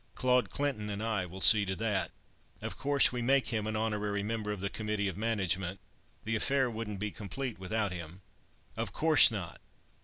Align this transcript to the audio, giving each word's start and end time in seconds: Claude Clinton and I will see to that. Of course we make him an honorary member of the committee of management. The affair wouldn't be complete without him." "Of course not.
Claude 0.15 0.49
Clinton 0.49 0.89
and 0.89 1.03
I 1.03 1.27
will 1.27 1.41
see 1.41 1.63
to 1.63 1.75
that. 1.75 2.09
Of 2.59 2.75
course 2.75 3.11
we 3.11 3.21
make 3.21 3.49
him 3.49 3.67
an 3.67 3.75
honorary 3.75 4.23
member 4.23 4.51
of 4.51 4.59
the 4.59 4.67
committee 4.67 5.07
of 5.07 5.15
management. 5.15 5.79
The 6.23 6.35
affair 6.35 6.71
wouldn't 6.71 6.99
be 6.99 7.11
complete 7.11 7.59
without 7.59 7.91
him." 7.91 8.23
"Of 8.75 8.93
course 8.93 9.29
not. 9.29 9.61